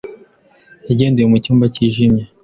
[0.87, 2.23] yagendeye mu cyumba cyijimye.